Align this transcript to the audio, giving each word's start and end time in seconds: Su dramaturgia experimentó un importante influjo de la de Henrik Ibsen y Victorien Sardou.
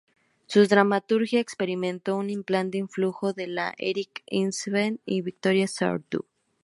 Su 0.47 0.65
dramaturgia 0.65 1.39
experimentó 1.39 2.17
un 2.17 2.31
importante 2.31 2.79
influjo 2.79 3.33
de 3.33 3.45
la 3.45 3.75
de 3.77 3.89
Henrik 3.89 4.23
Ibsen 4.25 4.99
y 5.05 5.21
Victorien 5.21 5.67
Sardou. 5.67 6.25